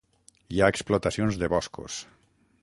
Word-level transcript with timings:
Hi 0.55 0.61
ha 0.61 0.69
explotacions 0.75 1.39
de 1.43 1.51
boscos. 1.55 1.99